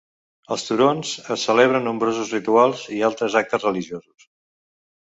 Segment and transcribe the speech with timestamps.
[0.53, 4.31] Als turons es celebren nombrosos rituals i altres actes religiosos.